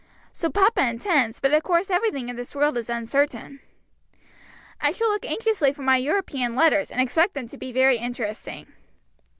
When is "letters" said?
6.55-6.89